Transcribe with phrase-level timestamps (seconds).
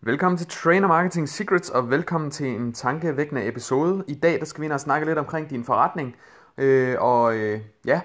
[0.00, 4.04] Velkommen til Trainer Marketing Secrets, og velkommen til en tankevækkende episode.
[4.08, 6.16] I dag der skal vi ind og snakke lidt omkring din forretning.
[6.58, 8.00] Øh, og øh, ja,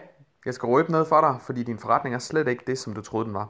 [0.46, 3.01] jeg skal røbe noget for dig, fordi din forretning er slet ikke det, som du
[3.01, 3.49] troede, den var.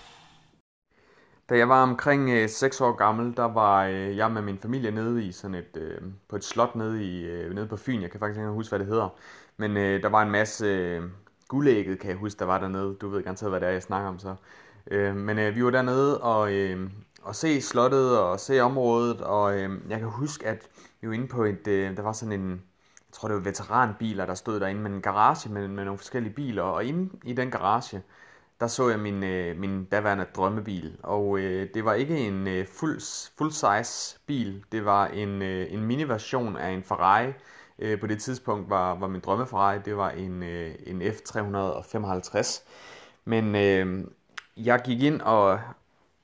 [1.51, 4.91] Da jeg var omkring øh, 6 år gammel, der var øh, jeg med min familie
[4.91, 8.01] nede i sådan et, øh, på et slot nede, i, øh, nede på Fyn.
[8.01, 9.09] Jeg kan faktisk ikke huske, hvad det hedder.
[9.57, 11.03] Men øh, der var en masse øh,
[11.47, 12.95] guldægget, kan jeg huske, der var dernede.
[13.01, 14.35] Du ved garanteret, hvad det er, jeg snakker om så.
[14.91, 16.89] Øh, men øh, vi var dernede og, øh,
[17.21, 19.21] og se slottet og se området.
[19.21, 20.67] Og øh, jeg kan huske, at
[21.01, 24.25] vi var inde på et, øh, der var sådan en, jeg tror det var veteranbiler,
[24.25, 26.63] der stod derinde med en garage med, med nogle forskellige biler.
[26.63, 28.03] Og inde i den garage,
[28.61, 32.67] der så jeg min, øh, min daværende drømmebil, og øh, det var ikke en øh,
[32.67, 33.01] fuld,
[33.37, 37.33] full size bil, det var en, øh, en mini-version af en Ferrari.
[37.79, 42.63] Øh, på det tidspunkt var, var min drømme Ferrari, det var en, øh, en F355.
[43.25, 44.05] Men øh,
[44.57, 45.59] jeg gik ind og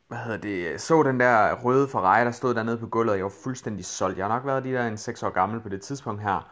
[0.08, 3.24] hvad hedder det, så den der røde Ferrari, der stod dernede på gulvet, og jeg
[3.24, 4.18] var fuldstændig solgt.
[4.18, 6.50] Jeg har nok været de der en 6 år gammel på det tidspunkt her.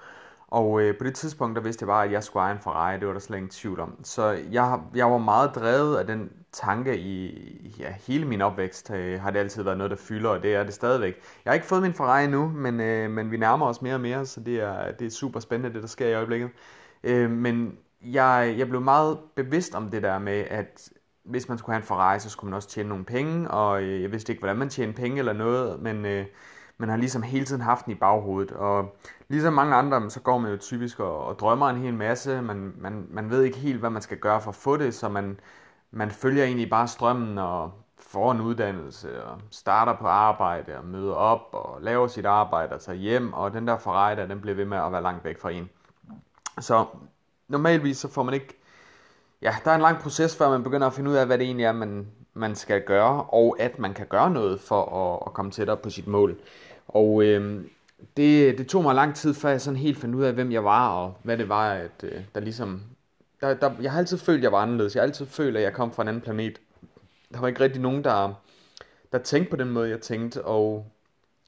[0.48, 3.00] Og øh, på det tidspunkt, der vidste jeg bare, at jeg skulle eje en Ferrari,
[3.00, 4.00] det var der slet ingen tvivl om.
[4.04, 9.22] Så jeg, jeg var meget drevet af den tanke i ja, hele min opvækst, øh,
[9.22, 11.16] har det altid været noget, der fylder, og det er det stadigvæk.
[11.46, 14.02] Jeg har ikke fået min Ferrari nu, men, øh, men vi nærmer os mere og
[14.02, 16.50] mere, så det er, det er super spændende, det der sker i øjeblikket.
[17.04, 20.90] Øh, men jeg, jeg blev meget bevidst om det der med, at
[21.24, 24.02] hvis man skulle have en Ferrari, så skulle man også tjene nogle penge, og øh,
[24.02, 26.06] jeg vidste ikke, hvordan man tjener penge eller noget, men...
[26.06, 26.26] Øh,
[26.78, 28.52] man har ligesom hele tiden haft den i baghovedet.
[28.52, 28.96] Og
[29.30, 32.42] ligesom mange andre, så går man jo typisk og, og drømmer en hel masse.
[32.42, 35.10] Man, man, man ved ikke helt, hvad man skal gøre for at få det, så
[35.10, 35.40] man,
[35.92, 41.14] man følger egentlig bare strømmen og får en uddannelse og starter på arbejde og møder
[41.14, 43.34] op og laver sit arbejde og tager hjem.
[43.34, 45.70] Og den der forrejder, den bliver ved med at være langt væk fra en.
[46.60, 46.86] Så
[47.48, 48.58] normalvis så får man ikke...
[49.42, 51.46] Ja, der er en lang proces, før man begynder at finde ud af, hvad det
[51.46, 55.34] egentlig er, man, man skal gøre, og at man kan gøre noget for at, at
[55.34, 56.40] komme tættere på sit mål.
[56.88, 57.66] Og øh,
[58.18, 60.64] det, det tog mig lang tid, før jeg sådan helt fandt ud af, hvem jeg
[60.64, 62.82] var, og hvad det var, at øh, der ligesom...
[63.42, 64.96] Der, der, jeg har altid følt, at jeg var anderledes.
[64.96, 66.62] Jeg har altid følt, at jeg kom fra en anden planet.
[67.34, 68.34] Der var ikke rigtig nogen, der,
[69.12, 70.86] der tænkte på den måde, jeg tænkte, og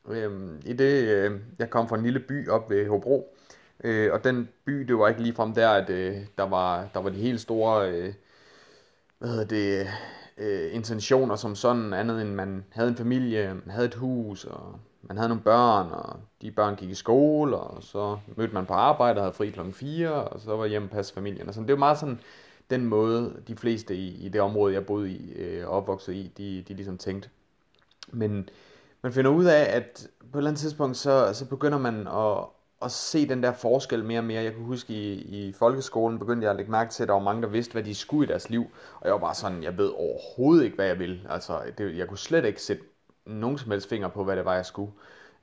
[0.10, 0.32] øh,
[0.66, 3.38] i det, øh, jeg kom fra en lille by op ved Hobro,
[3.84, 7.10] øh, og den by, det var ikke ligefrem der, at øh, der, var, der var
[7.10, 8.14] de helt store, øh,
[9.18, 9.88] hvad hedder det,
[10.38, 14.80] øh, intentioner som sådan, andet end man havde en familie, man havde et hus, og
[15.08, 18.74] man havde nogle børn, og de børn gik i skole, og så mødte man på
[18.74, 21.48] arbejde og havde fri klokken 4, og så var hjemme passe familien.
[21.48, 21.68] Og sådan.
[21.68, 22.20] Det var meget sådan
[22.70, 26.32] den måde, de fleste i, i det område, jeg boede i øh, og opvokset i,
[26.38, 27.30] de, de ligesom tænkte.
[28.12, 28.50] Men
[29.02, 32.46] man finder ud af, at på et eller andet tidspunkt, så, så begynder man at,
[32.82, 34.44] at se den der forskel mere og mere.
[34.44, 37.22] Jeg kan huske, i, i folkeskolen begyndte jeg at lægge mærke til, at der var
[37.22, 38.66] mange, der vidste, hvad de skulle i deres liv.
[39.00, 41.28] Og jeg var bare sådan, jeg ved overhovedet ikke, hvad jeg vil.
[41.30, 42.84] Altså, det, jeg kunne slet ikke sætte
[43.28, 44.92] nogen som helst finger på, hvad det var, jeg skulle.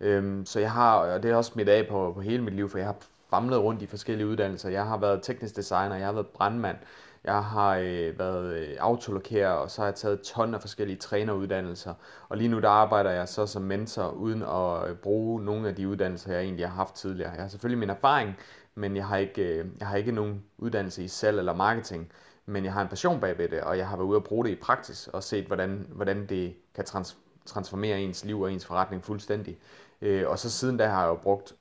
[0.00, 2.68] Øhm, så jeg har, og det har også mit af på, på hele mit liv,
[2.68, 2.96] for jeg har
[3.30, 4.70] famlet rundt i forskellige uddannelser.
[4.70, 6.76] Jeg har været teknisk designer, jeg har været brandmand,
[7.24, 11.94] jeg har øh, været øh, autolokerer, og så har jeg taget ton af forskellige træneruddannelser.
[12.28, 15.74] Og lige nu der arbejder jeg så som mentor, uden at øh, bruge nogle af
[15.74, 17.32] de uddannelser, jeg egentlig har haft tidligere.
[17.32, 18.36] Jeg har selvfølgelig min erfaring,
[18.74, 22.12] men jeg har ikke, øh, jeg har ikke nogen uddannelse i salg eller marketing.
[22.46, 24.50] Men jeg har en passion bagved det, og jeg har været ude at bruge det
[24.50, 29.04] i praksis, og set, hvordan, hvordan det kan trans transformere ens liv og ens forretning
[29.04, 29.58] fuldstændig.
[30.00, 31.54] Øh, og så siden da har jeg jo brugt,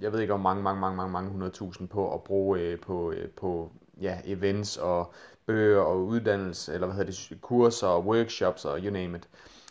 [0.00, 3.12] jeg ved ikke om mange, mange, mange, mange, mange hundredtusind på at bruge øh, på,
[3.12, 5.12] øh, på ja, events og
[5.46, 9.28] bøger og uddannelse, eller hvad hedder det, kurser og workshops og you name it.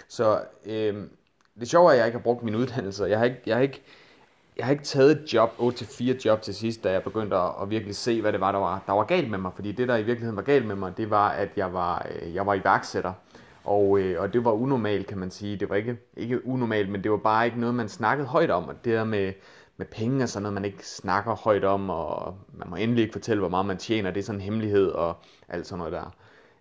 [0.08, 1.08] Så øh,
[1.60, 3.04] det sjove er, at jeg ikke har brugt min uddannelse.
[3.04, 3.84] Jeg har ikke, jeg har ikke,
[4.58, 7.70] jeg har ikke taget et job, 8-4 job til sidst, da jeg begyndte at, at
[7.70, 9.52] virkelig se, hvad det var der, var, der var galt med mig.
[9.56, 12.36] Fordi det, der i virkeligheden var galt med mig, det var, at jeg var, øh,
[12.36, 13.14] jeg var iværksætter.
[13.68, 15.58] Og, øh, og det var unormalt, kan man sige.
[15.58, 18.68] Det var ikke, ikke unormalt, men det var bare ikke noget, man snakkede højt om.
[18.68, 19.34] Og det der med,
[19.78, 23.14] med penge og sådan noget, man ikke snakker højt om, og man må endelig ikke
[23.14, 24.12] fortælle, hvor meget man tjener.
[24.12, 25.16] Det er sådan en hemmelighed og
[25.50, 26.16] alt sådan noget der.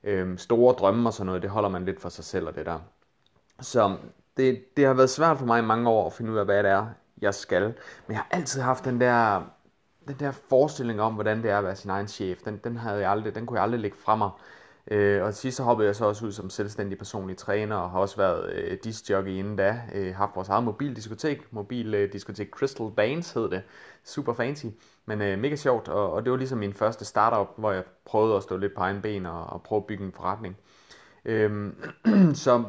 [0.05, 2.67] Øhm, store drømme og sådan noget, det holder man lidt for sig selv og det
[2.67, 2.79] der.
[3.61, 3.97] Så
[4.37, 6.63] det, det har været svært for mig i mange år at finde ud af, hvad
[6.63, 6.87] det er,
[7.23, 7.63] jeg skal.
[8.07, 9.43] Men jeg har altid haft den der,
[10.09, 12.39] den der forestilling om, hvordan det er at være sin egen chef.
[12.43, 14.31] Den, den, havde jeg aldrig, den kunne jeg aldrig lægge fra mig.
[14.91, 17.99] Øh, og sidst så hoppede jeg så også ud som selvstændig personlig træner, og har
[17.99, 19.81] også været øh, discjockey inden da.
[19.95, 23.63] Øh, haft vores eget mobildiskotek, mobildiskotek øh, Crystal Dance hed det.
[24.05, 24.67] Super fancy,
[25.07, 28.37] men øh, mega sjovt, og, og det var ligesom min første startup, hvor jeg prøvede
[28.37, 30.57] at stå lidt på egen ben og, og prøve at bygge en forretning.
[31.25, 31.73] Øh,
[32.35, 32.65] så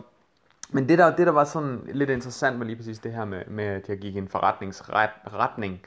[0.71, 3.45] men det der, det der var sådan lidt interessant med lige præcis det her med,
[3.47, 5.81] med at jeg gik i en forretningsretning,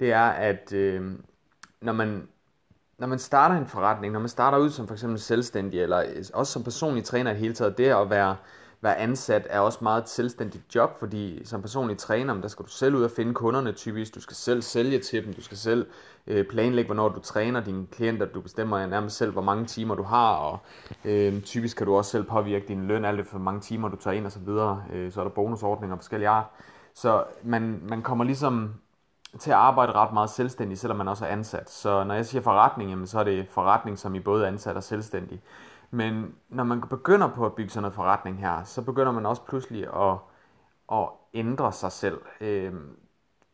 [0.00, 1.12] det er, at øh,
[1.80, 2.28] når, man,
[3.00, 6.04] når man starter en forretning, når man starter ud som for eksempel selvstændig, eller
[6.34, 8.36] også som personlig træner i hele taget, det at være
[8.82, 12.70] være ansat er også meget et selvstændigt job, fordi som personlig træner, der skal du
[12.70, 15.86] selv ud og finde kunderne typisk, du skal selv sælge til dem, du skal selv
[16.26, 20.02] øh, planlægge, hvornår du træner dine klienter, du bestemmer nærmest selv, hvor mange timer du
[20.02, 20.58] har, og
[21.04, 24.16] øh, typisk kan du også selv påvirke din løn, alt for mange timer du tager
[24.16, 26.46] ind og så videre, øh, så er der bonusordninger og forskellige art.
[26.94, 28.74] Så man, man kommer ligesom
[29.38, 31.70] til at arbejde ret meget selvstændig, selvom man også er ansat.
[31.70, 34.82] Så når jeg siger forretning, jamen, så er det forretning, som i både ansat og
[34.82, 35.42] selvstændig.
[35.90, 39.42] Men når man begynder på at bygge sådan noget forretning her, så begynder man også
[39.42, 40.16] pludselig at,
[40.92, 42.18] at ændre sig selv.
[42.40, 42.72] Øh,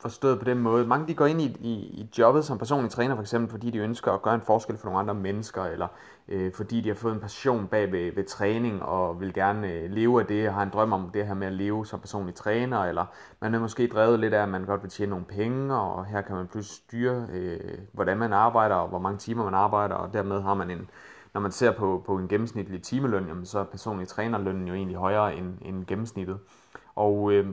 [0.00, 0.86] forstået på den måde.
[0.86, 3.78] Mange de går ind i, i, i jobbet som personlig træner for eksempel, fordi de
[3.78, 5.88] ønsker at gøre en forskel for nogle andre mennesker, eller
[6.28, 9.90] øh, fordi de har fået en passion bag ved, ved træning, og vil gerne øh,
[9.90, 12.34] leve af det, og har en drøm om det her med at leve som personlig
[12.34, 13.04] træner, eller
[13.40, 16.20] man er måske drevet lidt af, at man godt vil tjene nogle penge, og her
[16.20, 20.12] kan man pludselig styre, øh, hvordan man arbejder, og hvor mange timer man arbejder, og
[20.12, 20.90] dermed har man en,
[21.34, 24.96] når man ser på, på en gennemsnitlig timeløn, jamen, så er personlig trænerlønnen jo egentlig
[24.96, 26.38] højere end, end gennemsnittet.
[26.94, 27.46] Og, øh,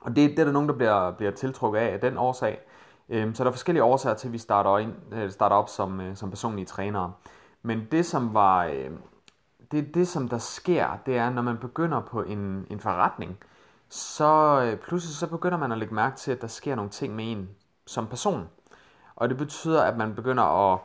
[0.00, 2.60] og det, det er der nogen, der bliver, bliver tiltrukket af af den årsag.
[3.08, 6.00] Øh, så der er forskellige årsager til, at vi starter, ind, øh, starter op som,
[6.00, 7.12] øh, som personlige trænere.
[7.62, 8.64] Men det, som var...
[8.64, 8.90] Øh,
[9.72, 13.38] det, det, som der sker, det er, når man begynder på en, en forretning,
[13.88, 17.14] så øh, pludselig så begynder man at lægge mærke til, at der sker nogle ting
[17.14, 17.48] med en
[17.86, 18.48] som person.
[19.16, 20.78] Og det betyder, at man begynder at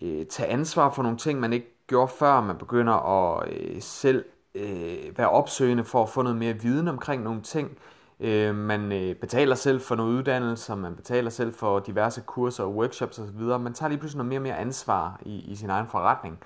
[0.00, 2.40] øh, tage ansvar for nogle ting, man ikke gjorde før.
[2.40, 4.24] Man begynder at øh, selv
[4.54, 7.78] øh, være opsøgende for at få noget mere viden omkring nogle ting.
[8.20, 12.74] Øh, man øh, betaler selv for noget uddannelse, man betaler selv for diverse kurser og
[12.74, 13.40] workshops osv.
[13.40, 16.38] Man tager lige pludselig noget mere og mere ansvar i, i sin egen forretning.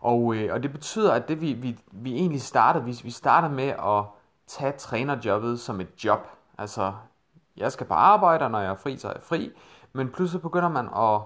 [0.00, 3.48] Og, øh, og det betyder, at det vi, vi, vi egentlig starter, vi, vi starter
[3.48, 4.04] med at
[4.46, 6.28] tage trænerjobbet som et job.
[6.58, 6.92] Altså,
[7.56, 9.50] jeg skal på arbejde, og når jeg er fri, så er jeg fri.
[9.92, 11.20] Men pludselig begynder man at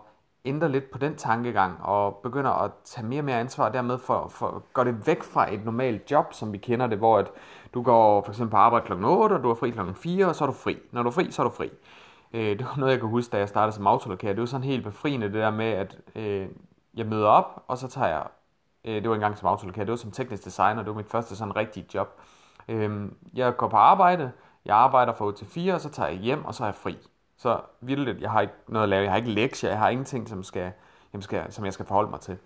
[0.44, 3.99] ændre lidt på den tankegang og begynder at tage mere og mere ansvar og dermed
[3.99, 7.31] for, for gå det væk fra et normalt job, som vi kender det, hvor at
[7.76, 8.93] du går for eksempel på arbejde kl.
[9.05, 9.81] 8, og du er fri kl.
[9.94, 10.78] 4, og så er du fri.
[10.93, 11.70] Når du er fri, så er du fri.
[12.32, 14.28] Øh, det var noget, jeg kan huske, da jeg startede som autolokær.
[14.28, 16.49] Det var sådan helt befriende, det der med, at øh,
[16.94, 18.26] jeg møder op, og så tager jeg,
[18.84, 21.37] øh, det var engang som autolokær, det var som teknisk designer, det var mit første
[21.37, 22.20] sådan rigtige job.
[22.69, 24.32] Øh, jeg går på arbejde,
[24.64, 26.75] jeg arbejder fra 8 til 4, og så tager jeg hjem, og så er jeg
[26.75, 26.99] fri.
[27.37, 30.28] Så vildt, jeg har ikke noget at lave, jeg har ikke lektier, jeg har ingenting,
[30.28, 30.73] som, skal,
[31.12, 32.38] jamen skal, som jeg skal forholde mig til.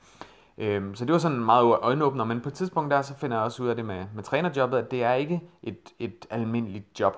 [0.60, 3.44] Øhm, så det var sådan meget øjenåbner, men på et tidspunkt der, så finder jeg
[3.44, 7.16] også ud af det med, med trænerjobbet, at det er ikke et, et almindeligt job.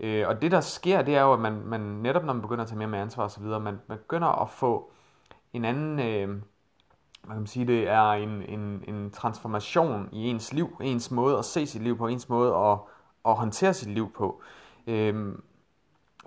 [0.00, 2.62] Øh, og det der sker, det er jo, at man, man netop når man begynder
[2.62, 4.90] at tage mere med ansvar osv., man begynder at få
[5.52, 6.28] en anden, øh,
[7.28, 11.44] man kan sige, det er en, en, en transformation i ens liv, ens måde at
[11.44, 12.78] se sit liv på, ens måde at,
[13.26, 14.42] at håndtere sit liv på.
[14.86, 15.34] Øh,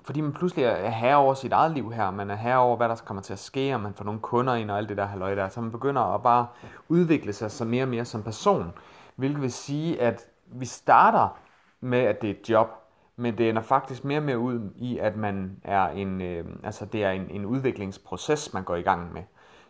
[0.08, 2.90] fordi man pludselig er herre over sit eget liv her, man er herre over, hvad
[2.90, 5.06] der kommer til at ske, og man får nogle kunder ind og alt det der
[5.06, 6.48] halløj der, så man begynder at bare
[6.90, 8.74] udvikle sig så mere og mere som person,
[9.16, 11.38] hvilket vil sige, at vi starter
[11.82, 12.68] med, at det er et job,
[13.16, 16.86] men det ender faktisk mere og mere ud i, at man er en, øh, altså
[16.86, 19.24] det er en, en udviklingsproces, man går i gang med.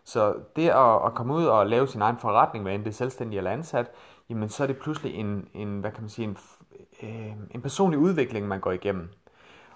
[0.04, 2.96] Så det at, at komme ud og lave sin egen forretning, hvad end det er
[2.96, 3.92] selvstændig eller ansat,
[4.30, 6.38] jamen så er det pludselig en, en hvad kan man sige, en,
[7.04, 9.10] øh, en personlig udvikling, man går igennem.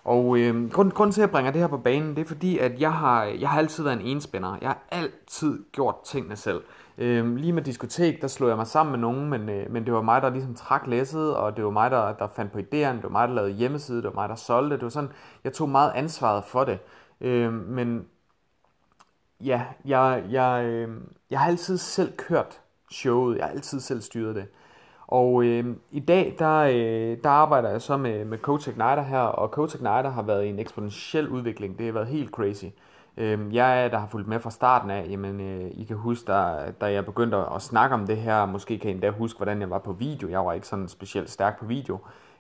[0.04, 2.58] Og øh, grund, grunden til, at jeg bringer det her på banen, det er fordi,
[2.58, 4.58] at jeg har, jeg har altid været en enspænder.
[4.62, 6.62] Jeg har altid gjort tingene selv.
[6.98, 9.94] Øh, lige med diskotek, der slog jeg mig sammen med nogen, men, øh, men det
[9.94, 12.96] var mig, der ligesom trak læsset, og det var mig, der, der fandt på idéerne,
[12.96, 14.76] det var mig, der lavede hjemmeside, det var mig, der solgte.
[14.76, 15.12] Det var sådan,
[15.44, 16.80] jeg tog meget ansvaret for det.
[17.22, 18.06] Øh, men
[19.40, 20.90] ja, jeg, jeg, øh,
[21.30, 24.46] jeg har altid selv kørt showet, jeg har altid selv styret det.
[25.12, 29.20] Og øh, i dag, der, øh, der arbejder jeg så med, med Coach Igniter her,
[29.20, 31.78] og Coach Igniter har været i en eksponentiel udvikling.
[31.78, 32.66] Det har været helt crazy.
[33.18, 36.32] Øh, jeg er, der har fulgt med fra starten af, jamen, øh, I kan huske,
[36.32, 39.62] da, da jeg begyndte at snakke om det her, måske kan I endda huske, hvordan
[39.62, 40.30] jeg var på video.
[40.30, 41.98] Jeg var ikke sådan specielt stærk på video,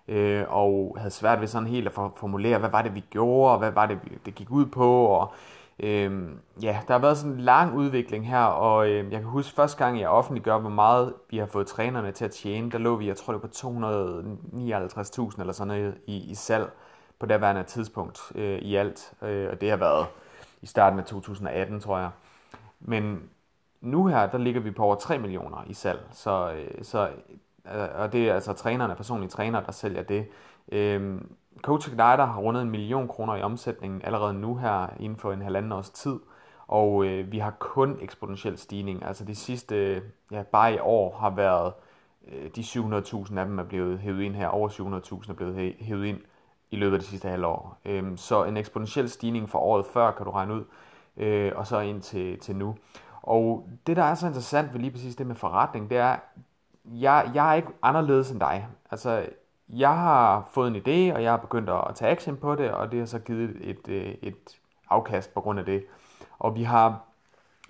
[0.07, 3.59] øh, og havde svært ved sådan helt at formulere, hvad var det, vi gjorde, og
[3.59, 5.33] hvad var det, det gik ud på, og
[5.83, 9.55] Øhm, ja, der har været sådan en lang udvikling her, og øh, jeg kan huske
[9.55, 12.95] første gang, jeg offentliggør, hvor meget vi har fået trænerne til at tjene, der lå
[12.95, 13.53] vi, jeg tror det var på
[15.29, 16.71] 259.000 eller sådan noget i, i salg
[17.19, 20.07] på daværende tidspunkt øh, i alt, øh, og det har været
[20.61, 22.09] i starten af 2018, tror jeg.
[22.79, 23.29] Men
[23.81, 25.99] nu her, der ligger vi på over 3 millioner i salg.
[26.11, 27.09] Så, øh, så,
[27.75, 30.27] øh, og det er altså trænerne, personlige trænere, der sælger det.
[30.71, 31.21] Øh,
[31.61, 35.41] Coach Igniter har rundet en million kroner i omsætningen allerede nu her inden for en
[35.41, 36.19] halvanden års tid.
[36.67, 39.05] Og øh, vi har kun eksponentiel stigning.
[39.05, 40.01] Altså de sidste,
[40.31, 41.73] ja bare i år har været,
[42.27, 46.05] øh, de 700.000 af dem er blevet hævet ind her, over 700.000 er blevet hævet
[46.05, 46.19] ind
[46.71, 47.77] i løbet af de sidste halvår.
[47.85, 50.63] Øh, så en eksponentiel stigning fra året før, kan du regne ud,
[51.17, 52.75] øh, og så ind til, til nu.
[53.21, 56.15] Og det, der er så interessant ved lige præcis det med forretning, det er,
[56.85, 58.67] jeg, jeg er ikke anderledes end dig.
[58.91, 59.25] Altså,
[59.73, 62.91] jeg har fået en idé, og jeg har begyndt at tage action på det, og
[62.91, 64.35] det har så givet et, øh, et,
[64.89, 65.83] afkast på grund af det.
[66.39, 66.99] Og vi har,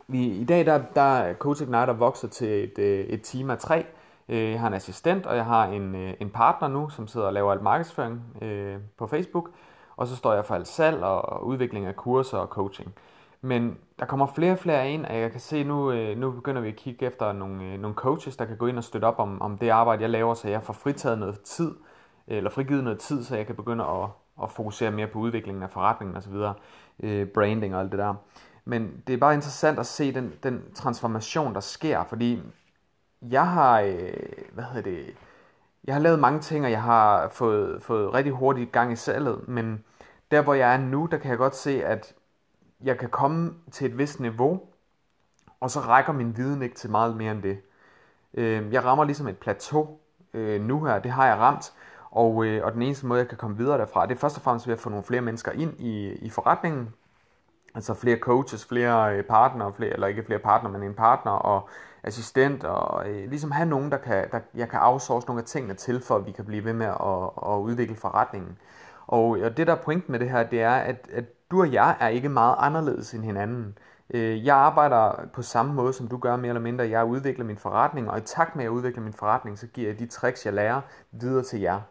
[0.08, 3.58] vi, i dag der, der er Coach Igniter vokset til et, øh, et team af
[3.58, 3.86] tre.
[4.29, 7.34] Øh, jeg har en assistent, og jeg har en, en partner nu, som sidder og
[7.34, 9.50] laver alt markedsføring øh, på Facebook.
[9.98, 12.93] Og så står jeg for alt salg og udvikling af kurser og coaching.
[13.41, 16.67] Men der kommer flere og flere ind, og jeg kan se nu, nu begynder vi
[16.67, 19.58] at kigge efter nogle, nogle coaches, der kan gå ind og støtte op om, om
[19.58, 21.72] det arbejde, jeg laver, så jeg får fritaget noget tid,
[22.28, 24.10] Øh, eller frigivet noget tid, så jeg kan begynde at,
[24.44, 26.34] at fokusere mere på udviklingen af forretningen osv.,
[27.00, 28.13] øh, branding og alt det der.
[28.66, 32.42] Men det er bare interessant at se den, den transformation, der sker, fordi
[33.22, 34.13] jeg har, øh,
[34.51, 35.16] hvad hedder det,
[35.84, 39.48] jeg har lavet mange ting, og jeg har fået, fået rigtig hurtigt gang i salget,
[39.48, 39.84] men
[40.32, 42.13] der hvor jeg er nu, der kan jeg godt se, at
[42.84, 44.62] jeg kan komme til et vist niveau,
[45.60, 47.62] og så rækker min viden ikke til meget mere end det.
[48.34, 49.98] Øh, jeg rammer ligesom et plateau
[50.34, 51.74] øh, nu her, det har jeg ramt,
[52.12, 54.44] og, øh, og den eneste måde, jeg kan komme videre derfra, det er først og
[54.44, 56.94] fremmest ved at få nogle flere mennesker ind i, i forretningen,
[57.75, 61.70] altså flere coaches, flere øh, partnere, flere, eller ikke flere partnere, men en partner og
[62.03, 65.74] assistent, og øh, ligesom have nogen, der, kan, der jeg kan outsource nogle af tingene
[65.74, 68.58] til, for at vi kan blive ved med at, at udvikle forretningen.
[69.08, 71.74] Og, og det der er pointen med det her, det er, at, at du og
[71.74, 73.77] jeg er ikke meget anderledes end hinanden.
[74.13, 76.89] Øh, jeg arbejder på samme måde, som du gør mere eller mindre.
[76.89, 79.89] Jeg udvikler min forretning, og i takt med at jeg udvikler min forretning, så giver
[79.89, 81.82] jeg de tricks, jeg lærer, videre til jer.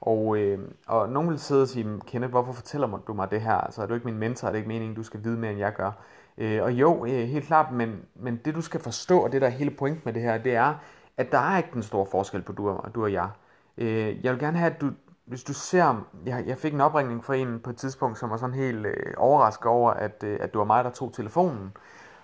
[0.00, 3.54] Og, øh, og nogen vil sidde og sige, Kenneth, hvorfor fortæller du mig det her?
[3.54, 4.48] Altså, er du ikke min mentor?
[4.48, 5.90] Er det ikke meningen, du skal vide mere, end jeg gør?
[6.38, 9.46] Øh, og jo, øh, helt klart, men, men det du skal forstå, og det der
[9.46, 10.74] er hele pointen med det her, det er,
[11.16, 13.30] at der er ikke den store forskel på du og, du og jeg.
[13.78, 14.90] Øh, jeg vil gerne have, at du,
[15.24, 18.36] hvis du ser, jeg, jeg fik en opringning fra en på et tidspunkt, som var
[18.36, 21.72] sådan helt øh, overrasket over, at, øh, at det var mig, der tog telefonen.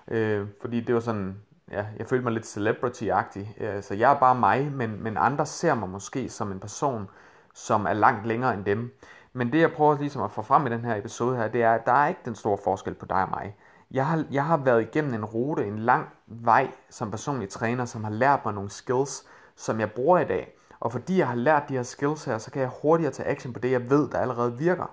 [0.09, 1.37] Øh, fordi det var sådan,
[1.71, 3.63] ja, jeg følte mig lidt celebrity-agtig.
[3.63, 7.09] Øh, så jeg er bare mig, men, men andre ser mig måske som en person,
[7.57, 8.99] som er langt længere end dem.
[9.33, 11.73] Men det jeg prøver ligesom at få frem i den her episode her, det er,
[11.73, 13.57] at der er ikke den store forskel på dig og mig.
[13.91, 18.05] Jeg har, jeg har været igennem en rute, en lang vej som personlig træner, som
[18.05, 19.25] har lært mig nogle skills,
[19.57, 20.57] som jeg bruger i dag.
[20.81, 23.53] Og fordi jeg har lært de her skills her, så kan jeg hurtigere tage action
[23.53, 24.91] på det, jeg ved, der allerede virker.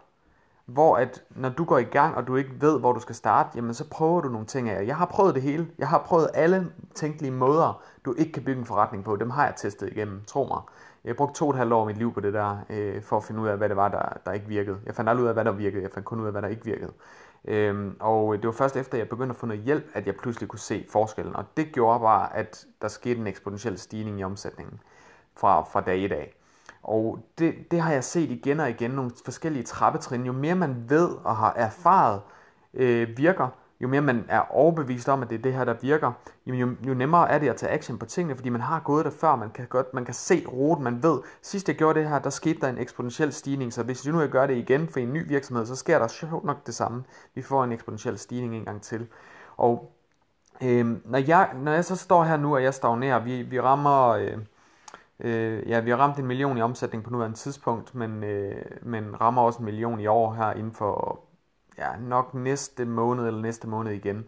[0.65, 3.50] Hvor at når du går i gang, og du ikke ved, hvor du skal starte,
[3.55, 4.88] jamen så prøver du nogle ting af.
[4.88, 5.67] Jeg har prøvet det hele.
[5.77, 9.15] Jeg har prøvet alle tænkelige måder, du ikke kan bygge en forretning på.
[9.15, 10.62] Dem har jeg testet igennem, tro mig.
[11.05, 13.17] Jeg brugte to og et halvt år af mit liv på det der, øh, for
[13.17, 14.77] at finde ud af, hvad det var, der, der ikke virkede.
[14.86, 15.83] Jeg fandt aldrig ud af, hvad der virkede.
[15.83, 16.91] Jeg fandt kun ud af, hvad der ikke virkede.
[17.45, 20.50] Øhm, og det var først efter, jeg begyndte at få noget hjælp, at jeg pludselig
[20.50, 21.36] kunne se forskellen.
[21.36, 24.79] Og det gjorde bare, at der skete en eksponentiel stigning i omsætningen
[25.36, 26.36] fra, fra dag i dag.
[26.83, 30.25] Og det, det har jeg set igen og igen, nogle forskellige trappetrin.
[30.25, 32.22] Jo mere man ved og har erfaret
[32.74, 33.48] øh, virker,
[33.84, 36.12] jo mere man er overbevist om, at det er det her, der virker,
[36.46, 39.06] jo, jo, jo nemmere er det at tage action på tingene, fordi man har gået
[39.06, 42.10] der før, man kan, godt, man kan se ruten, man ved, sidst jeg gjorde det
[42.10, 45.00] her, der skete der en eksponentiel stigning, så hvis nu jeg gør det igen for
[45.00, 47.04] en ny virksomhed, så sker der sjovt nok det samme.
[47.36, 49.08] Vi får en eksponentiel stigning en gang til.
[49.58, 49.92] Og
[50.63, 54.10] øh, når, jeg, når jeg så står her nu, og jeg stagnerer, vi, vi rammer...
[54.10, 54.38] Øh,
[55.20, 59.22] Øh, ja, vi har ramt en million i omsætning på nuværende tidspunkt, men, øh, men
[59.22, 61.20] rammer også en million i år her inden for
[61.77, 64.25] ja, nok næste måned eller næste måned igen.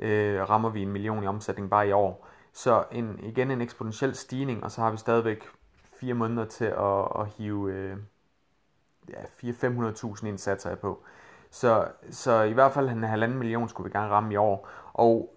[0.00, 2.28] Øh, rammer vi en million i omsætning bare i år.
[2.52, 5.44] Så en, igen en eksponentiel stigning, og så har vi stadigvæk
[6.00, 7.96] fire måneder til at, at hive øh,
[9.08, 11.02] ja, 400-500.000 indsatser jeg på.
[11.50, 14.68] Så, så i hvert fald en halvanden million skulle vi gerne ramme i år.
[14.92, 15.34] Og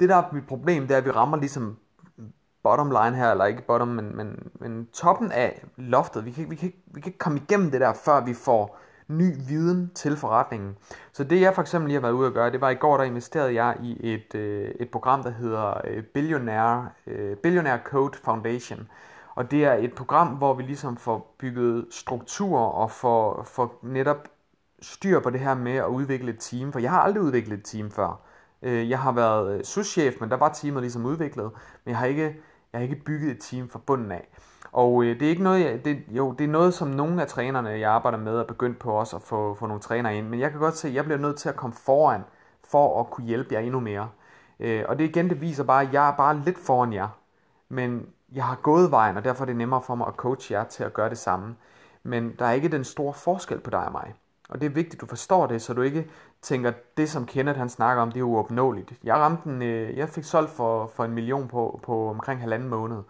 [0.00, 1.78] det der er mit problem, det er, at vi rammer ligesom
[2.62, 6.24] bottom line her, eller ikke bottom, men, men, men toppen af loftet.
[6.24, 9.34] Vi kan, vi, kan, vi kan ikke komme igennem det der, før vi får ny
[9.48, 10.76] viden til forretningen.
[11.12, 12.96] Så det jeg for eksempel lige har været ude at gøre, det var i går,
[12.96, 18.18] der investerede jeg i et, øh, et program, der hedder øh, Billionaire, øh, Billionaire Code
[18.24, 18.88] Foundation.
[19.34, 24.28] Og det er et program, hvor vi ligesom får bygget strukturer og får, får netop
[24.82, 26.72] styr på det her med at udvikle et team.
[26.72, 28.20] For jeg har aldrig udviklet et team før.
[28.62, 31.50] Øh, jeg har været øh, souschef, men der var teamet ligesom udviklet.
[31.84, 32.36] Men jeg har ikke
[32.72, 34.28] jeg har ikke bygget et team fra bunden af.
[34.74, 37.28] Og øh, det er ikke noget, jeg, det, jo, det er noget, som nogle af
[37.28, 40.28] trænerne, jeg arbejder med, er begyndt på også at få, få nogle trænere ind.
[40.28, 42.20] Men jeg kan godt se, at jeg bliver nødt til at komme foran,
[42.64, 44.08] for at kunne hjælpe jer endnu mere.
[44.60, 47.08] Øh, og det igen, det viser bare, at jeg er bare lidt foran jer.
[47.68, 50.64] Men jeg har gået vejen, og derfor er det nemmere for mig at coache jer
[50.64, 51.56] til at gøre det samme.
[52.02, 54.14] Men der er ikke den store forskel på dig og mig.
[54.48, 56.10] Og det er vigtigt, at du forstår det, så du ikke
[56.42, 58.92] tænker, at det som Kenneth han snakker om, det er uopnåeligt.
[59.04, 62.68] Jeg ramte en, øh, jeg fik solgt for, for en million på, på omkring halvanden
[62.68, 63.02] måned.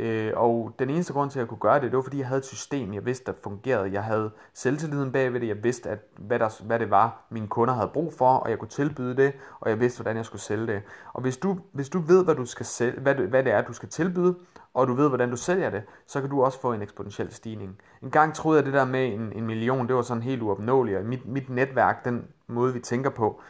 [0.00, 2.26] Øh, og den eneste grund til, at jeg kunne gøre det, det var, fordi jeg
[2.26, 3.92] havde et system, jeg vidste, der fungerede.
[3.92, 5.48] Jeg havde selvtilliden bagved det.
[5.48, 8.58] Jeg vidste, at, hvad, der, hvad det var, mine kunder havde brug for, og jeg
[8.58, 10.82] kunne tilbyde det, og jeg vidste, hvordan jeg skulle sælge det.
[11.12, 13.72] Og hvis du, hvis du ved, hvad, du skal sælge, hvad, hvad det er, du
[13.72, 14.34] skal tilbyde,
[14.74, 17.78] og du ved, hvordan du sælger det, så kan du også få en eksponentiel stigning.
[18.02, 20.42] En gang troede jeg, at det der med en, en million, det var sådan helt
[20.42, 23.40] uopnåeligt, og mit, mit netværk, den måde, vi tænker på,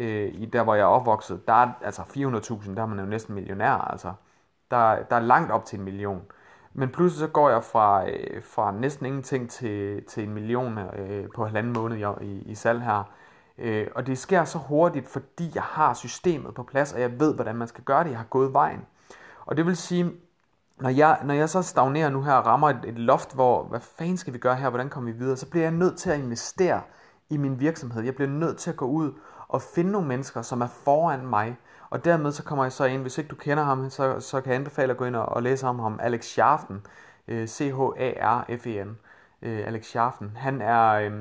[0.00, 3.06] øh, i der hvor jeg er opvokset, der er altså 400.000, der er man jo
[3.06, 4.12] næsten millionær, altså.
[4.70, 6.22] Der, der er langt op til en million.
[6.74, 11.26] Men pludselig så går jeg fra, øh, fra næsten ingenting til, til en million øh,
[11.34, 13.02] på halvanden måned i, i, i salg her.
[13.58, 17.34] Øh, og det sker så hurtigt, fordi jeg har systemet på plads, og jeg ved,
[17.34, 18.10] hvordan man skal gøre det.
[18.10, 18.80] Jeg har gået vejen.
[19.46, 20.12] Og det vil sige,
[20.80, 23.80] når jeg, når jeg så stagnerer nu her og rammer et, et loft, hvor, hvad
[23.80, 26.18] fanden skal vi gøre her, hvordan kommer vi videre, så bliver jeg nødt til at
[26.18, 26.80] investere
[27.28, 28.02] i min virksomhed.
[28.02, 29.12] Jeg bliver nødt til at gå ud
[29.48, 31.56] og finde nogle mennesker, som er foran mig.
[31.90, 34.50] Og dermed så kommer jeg så ind, hvis ikke du kender ham, så, så kan
[34.50, 36.86] jeg anbefale at gå ind og, og læse om ham, Alex Scharfen,
[37.28, 38.98] øh, C-H-A-R-F-E-N,
[39.42, 40.36] øh, Alex Scharfen.
[40.36, 41.12] Han er øh,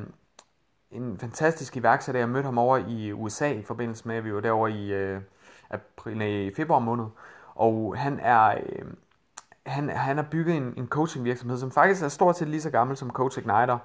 [0.92, 2.22] en fantastisk iværksætter.
[2.22, 5.22] Jeg mødte ham over i USA i forbindelse med, at vi var derovre i, øh,
[5.70, 7.06] april, nej, i februar måned.
[7.56, 8.48] Og han er...
[8.48, 8.86] Øh,
[9.66, 12.70] han, han har bygget en, en coaching virksomhed, som faktisk er stort set lige så
[12.70, 13.78] gammel som Coach Igniter,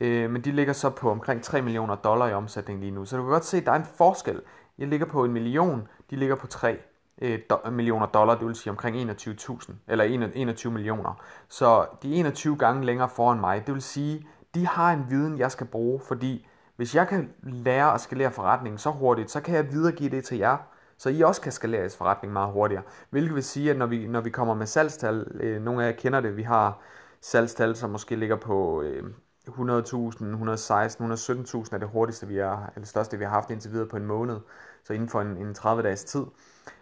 [0.00, 3.04] øh, men de ligger så på omkring 3 millioner dollar i omsætning lige nu.
[3.04, 4.42] Så du kan godt se, at der er en forskel.
[4.78, 6.78] Jeg ligger på en million, de ligger på 3
[7.22, 7.38] øh,
[7.72, 11.22] millioner dollar, det vil sige omkring 21.000, eller 21 millioner.
[11.48, 13.66] Så de er 21 gange længere foran mig.
[13.66, 16.46] Det vil sige, de har en viden, jeg skal bruge, fordi
[16.76, 20.38] hvis jeg kan lære at skalere forretningen så hurtigt, så kan jeg videregive det til
[20.38, 20.56] jer,
[20.98, 22.82] så I også kan skalere jeres forretning meget hurtigere.
[23.10, 25.96] Hvilket vil sige, at når vi, når vi kommer med salgstal, øh, nogle af jer
[25.96, 26.80] kender det, vi har
[27.20, 29.04] salgstal, som måske ligger på øh,
[29.48, 33.86] 100.000, 116, 117.000 er det hurtigste, vi er, eller største, vi har haft indtil videre
[33.86, 34.36] på en måned,
[34.84, 36.24] så inden for en, en 30-dages tid.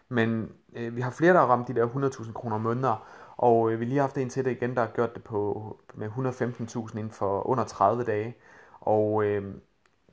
[0.08, 3.06] Men øh, vi har flere, der har ramt de der 100.000 kroner måneder,
[3.36, 5.76] og øh, vi lige har haft en til det igen, der har gjort det på,
[5.94, 8.36] med 115.000 inden for under 30 dage.
[8.80, 9.54] Og øh,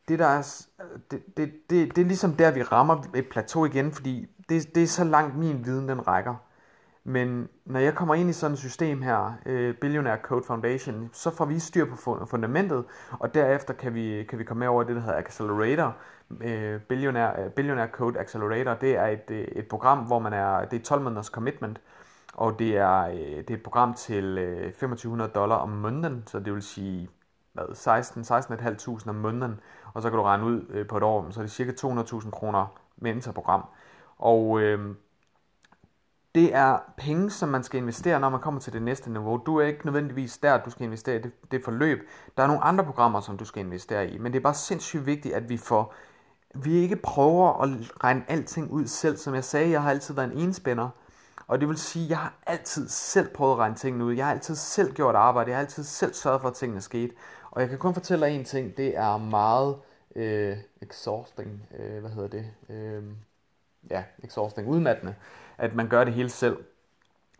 [0.07, 0.65] det, der er,
[1.11, 4.83] det, det, det, det er ligesom der, vi rammer et plateau igen, fordi det, det
[4.83, 6.35] er så langt min viden, den rækker.
[7.03, 11.31] Men når jeg kommer ind i sådan et system her, uh, Billionaire Code Foundation, så
[11.31, 14.95] får vi styr på fundamentet, og derefter kan vi, kan vi komme med over det,
[14.95, 15.95] der hedder Accelerator.
[16.29, 20.79] Uh, Billionaire, øh, Billionaire Code Accelerator, det er et, et program, hvor man er, det
[20.79, 21.81] er 12 måneders commitment,
[22.33, 26.61] og det er, det er et program til 2500 dollar om måneden, så det vil
[26.61, 27.09] sige
[27.53, 29.59] hvad, 16, 16.500 om måneden,
[29.93, 32.65] og så kan du regne ud på et år, så er det cirka 200.000 kroner
[32.97, 33.65] mentorprogram.
[34.17, 34.95] Og øh,
[36.35, 39.41] det er penge, som man skal investere, når man kommer til det næste niveau.
[39.45, 42.07] Du er ikke nødvendigvis der, at du skal investere i det, det forløb.
[42.37, 45.05] Der er nogle andre programmer, som du skal investere i, men det er bare sindssygt
[45.05, 45.93] vigtigt, at vi får
[46.55, 47.69] vi ikke prøver at
[48.03, 49.17] regne alting ud selv.
[49.17, 50.89] Som jeg sagde, jeg har altid været en enspænder.
[51.47, 54.13] Og det vil sige, at jeg har altid selv prøvet at regne tingene ud.
[54.13, 55.49] Jeg har altid selv gjort arbejde.
[55.49, 57.15] Jeg har altid selv sørget for, at tingene skete.
[57.51, 58.77] Og jeg kan kun fortælle dig en ting.
[58.77, 59.77] Det er meget
[60.15, 61.67] øh, exhausting.
[61.79, 62.45] Øh, hvad hedder det?
[62.69, 63.03] Øh,
[63.89, 64.67] ja, exhausting.
[64.67, 65.15] Udmattende.
[65.57, 66.57] At man gør det hele selv.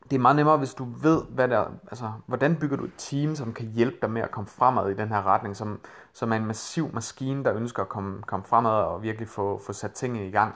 [0.10, 3.36] Det er meget nemmere, hvis du ved, hvad der, altså, hvordan bygger du et team,
[3.36, 5.80] som kan hjælpe dig med at komme fremad i den her retning, som,
[6.14, 9.74] som er en massiv maskine, der ønsker at komme, komme fremad og virkelig få, få
[9.74, 10.56] sat tingene i gang.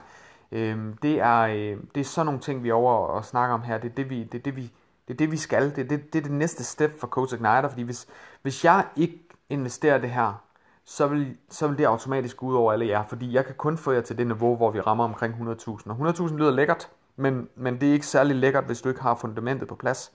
[0.52, 3.62] Øh, det, er, øh, det er sådan nogle ting, vi er over og snakker om
[3.62, 3.78] her.
[3.78, 4.72] Det er det, vi, det, er det, vi,
[5.08, 5.70] det, er det, vi skal.
[5.76, 8.06] Det er det, det er det næste step for Coach Igniter, fordi hvis,
[8.42, 10.42] hvis jeg ikke investerer det her,
[10.84, 13.78] så vil, så vil det automatisk gå ud over alle jer, fordi jeg kan kun
[13.78, 15.90] få jer til det niveau, hvor vi rammer omkring 100.000.
[15.90, 19.14] Og 100.000 lyder lækkert, men, men det er ikke særlig lækkert, hvis du ikke har
[19.14, 20.12] fundamentet på plads.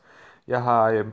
[0.48, 1.06] Jeg har, øh,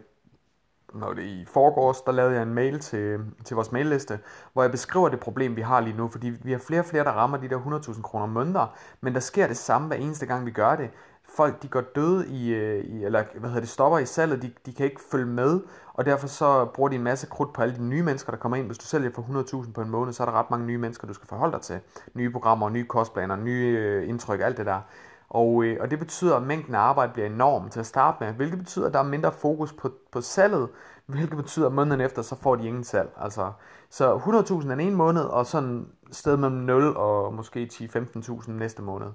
[0.94, 4.18] når det i forgårs, der lavede jeg en mail til, til vores mailliste,
[4.52, 7.04] hvor jeg beskriver det problem, vi har lige nu, fordi vi har flere og flere,
[7.04, 10.46] der rammer de der 100.000 kroner måneder, men der sker det samme hver eneste gang,
[10.46, 10.90] vi gør det.
[11.36, 14.52] Folk, de går døde i, øh, i eller hvad hedder det, stopper i salget, de,
[14.66, 15.60] de kan ikke følge med,
[15.94, 18.56] og derfor så bruger de en masse krudt på alle de nye mennesker, der kommer
[18.56, 18.66] ind.
[18.66, 19.22] Hvis du sælger for
[19.62, 21.60] 100.000 på en måned, så er der ret mange nye mennesker, du skal forholde dig
[21.60, 21.80] til.
[22.14, 24.80] Nye programmer, nye kostplaner, nye øh, indtryk, alt det der.
[25.30, 28.32] Og, øh, og det betyder, at mængden af arbejde bliver enorm til at starte med,
[28.32, 30.68] hvilket betyder, at der er mindre fokus på, på salget,
[31.06, 33.10] hvilket betyder, at måneden efter, så får de ingen salg.
[33.20, 33.52] Altså,
[33.90, 39.08] så 100.000 den ene måned, og sådan sted mellem 0 og måske 10-15.000 næste måned.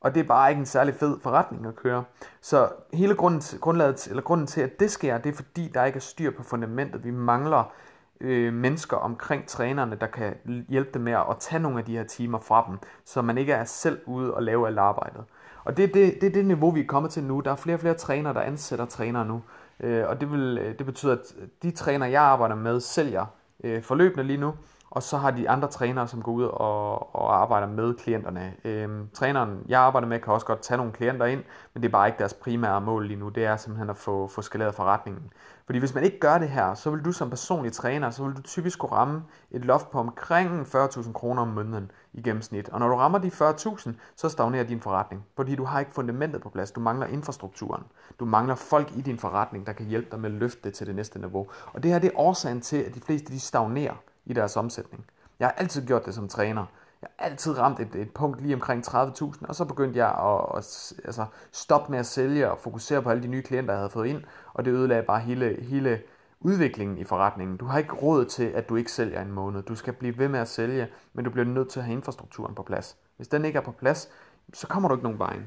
[0.00, 2.04] Og det er bare ikke en særlig fed forretning at køre.
[2.40, 5.84] Så hele grunden til, grundlaget, eller grunden til, at det sker, det er fordi, der
[5.84, 7.04] ikke er styr på fundamentet.
[7.04, 7.72] Vi mangler
[8.20, 10.34] øh, mennesker omkring trænerne, der kan
[10.68, 13.52] hjælpe dem med at tage nogle af de her timer fra dem, så man ikke
[13.52, 15.24] er selv ude og lave alt arbejdet.
[15.64, 17.40] Og det er det, det, er det niveau, vi er kommet til nu.
[17.40, 19.42] Der er flere og flere trænere, der ansætter trænere nu.
[19.80, 23.26] Øh, og det, vil, øh, det betyder, at de træner, jeg arbejder med, sælger
[23.64, 24.54] øh, forløbende lige nu.
[24.90, 28.54] Og så har de andre trænere, som går ud og, og arbejder med klienterne.
[28.64, 31.42] Øhm, træneren, jeg arbejder med, kan også godt tage nogle klienter ind,
[31.74, 33.28] men det er bare ikke deres primære mål lige nu.
[33.28, 35.32] Det er simpelthen at få, få skaleret forretningen.
[35.66, 38.36] Fordi hvis man ikke gør det her, så vil du som personlig træner, så vil
[38.36, 42.68] du typisk kunne ramme et loft på omkring 40.000 kroner om måneden i gennemsnit.
[42.68, 45.26] Og når du rammer de 40.000, så stagnerer din forretning.
[45.36, 46.70] Fordi du har ikke fundamentet på plads.
[46.70, 47.82] Du mangler infrastrukturen.
[48.20, 50.86] Du mangler folk i din forretning, der kan hjælpe dig med at løfte det til
[50.86, 51.46] det næste niveau.
[51.72, 53.94] Og det her det er årsagen til, at de fleste de stagnerer
[54.26, 55.06] i deres omsætning.
[55.38, 56.66] Jeg har altid gjort det som træner.
[57.02, 60.56] Jeg har altid ramt et, et punkt lige omkring 30.000, og så begyndte jeg at,
[60.56, 63.90] at altså, stoppe med at sælge og fokusere på alle de nye klienter, jeg havde
[63.90, 66.00] fået ind, og det ødelagde bare hele, hele
[66.40, 67.56] udviklingen i forretningen.
[67.56, 69.62] Du har ikke råd til, at du ikke sælger en måned.
[69.62, 72.54] Du skal blive ved med at sælge, men du bliver nødt til at have infrastrukturen
[72.54, 72.96] på plads.
[73.16, 74.08] Hvis den ikke er på plads,
[74.52, 75.38] så kommer du ikke nogen vej.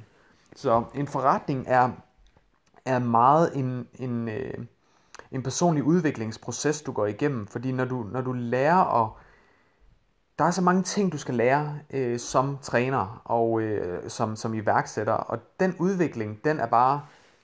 [0.55, 1.89] Så en forretning er,
[2.85, 4.53] er meget en, en, øh,
[5.31, 7.47] en personlig udviklingsproces, du går igennem.
[7.47, 9.09] Fordi når du, når du lærer at...
[10.39, 14.53] Der er så mange ting, du skal lære øh, som træner og øh, som, som
[14.53, 15.13] iværksætter.
[15.13, 17.01] Og den udvikling, den er bare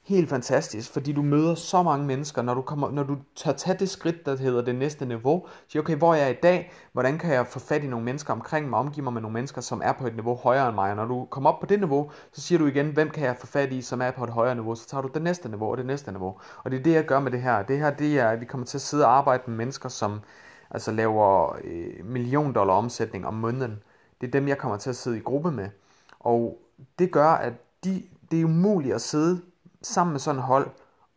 [0.10, 3.78] helt fantastisk, fordi du møder så mange mennesker, når du, kommer, når du tør tage
[3.78, 7.17] det skridt, der hedder det næste niveau, siger, okay, hvor er jeg i dag, hvordan
[7.17, 9.82] kan jeg få fat i nogle mennesker omkring mig, omgive mig med nogle mennesker, som
[9.84, 12.12] er på et niveau højere end mig, og når du kommer op på det niveau,
[12.32, 14.56] så siger du igen, hvem kan jeg få fat i, som er på et højere
[14.56, 16.93] niveau, så tager du det næste niveau og det næste niveau, og det er det,
[16.93, 19.06] jeg gør med det her, det her, det er, at vi kommer til at sidde
[19.06, 20.19] og arbejde med mennesker, som
[20.72, 23.80] altså laver øh, million dollar omsætning om måneden,
[24.22, 25.69] det er dem, jeg kommer til at sidde i gruppe med,
[26.19, 26.58] og
[27.00, 29.41] det gør, at de, det er umuligt at sidde
[29.82, 30.70] sammen med sådan et hold,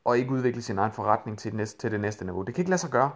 [0.05, 2.43] og ikke udvikle sin egen forretning til det næste, til det næste niveau.
[2.43, 3.11] Det kan ikke lade sig gøre.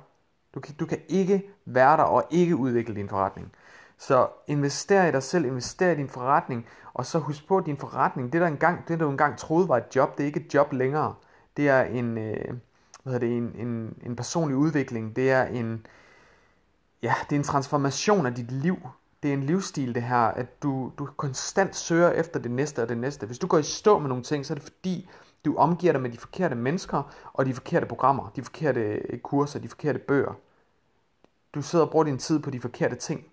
[0.55, 3.53] Du kan, du kan ikke være der og ikke udvikle din forretning.
[3.99, 7.77] Så invester i dig selv, invester i din forretning, og så husk på, at din
[7.77, 10.55] forretning, det der engang, det du engang troede var et job, det er ikke et
[10.55, 11.15] job længere.
[11.57, 12.55] Det er en, øh,
[13.03, 15.87] hvad hedder det, en, en, en personlig udvikling, det er en,
[17.03, 18.77] ja, det er en transformation af dit liv.
[19.23, 22.89] Det er en livsstil det her, at du, du konstant søger efter det næste og
[22.89, 23.27] det næste.
[23.27, 25.09] Hvis du går i stå med nogle ting, så er det fordi,
[25.47, 29.59] du omgiver dig med de forkerte mennesker og de forkerte programmer, de forkerte øh, kurser,
[29.59, 30.33] de forkerte bøger.
[31.55, 33.25] Du sidder og bruger din tid på de forkerte ting.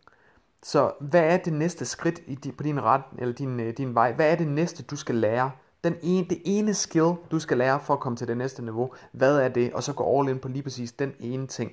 [0.63, 4.13] Så hvad er det næste skridt i på din ret eller din, øh, din vej?
[4.13, 5.51] Hvad er det næste du skal lære?
[5.83, 8.93] Den ene, det ene skill du skal lære for at komme til det næste niveau.
[9.11, 9.73] Hvad er det?
[9.73, 11.71] Og så gå all in på lige præcis den ene ting.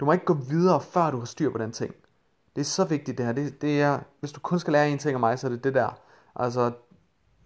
[0.00, 1.94] Du må ikke gå videre før du har styr på den ting.
[2.56, 3.32] Det er så vigtigt det her.
[3.32, 5.64] Det, det er, hvis du kun skal lære en ting af mig, så er det
[5.64, 5.98] det der.
[6.36, 6.72] Altså,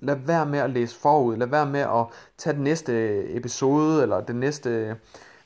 [0.01, 2.07] lad være med at læse forud, lad være med at
[2.39, 4.97] tage den næste episode, eller den næste,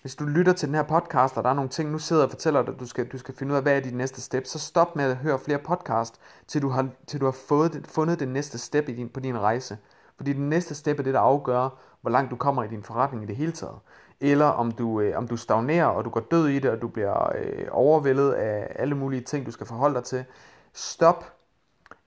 [0.01, 2.31] hvis du lytter til den her podcast, og der er nogle ting, nu sidder og
[2.31, 4.47] fortæller dig, at du skal, du skal finde ud af, hvad er dit næste step,
[4.47, 6.15] så stop med at høre flere podcast,
[6.47, 9.21] til du har, til du har fået det, fundet det næste step i din, på
[9.21, 9.79] din rejse.
[10.17, 11.69] Fordi det næste step er det, der afgør,
[12.01, 13.79] hvor langt du kommer i din forretning i det hele taget.
[14.21, 16.89] Eller om du, øh, om du stagnerer, og du går død i det, og du
[16.89, 20.25] bliver øh, overvældet af alle mulige ting, du skal forholde dig til.
[20.73, 21.25] Stop,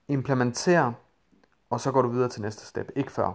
[0.08, 0.92] implementer,
[1.72, 3.32] og så går du videre til næste step, ikke før.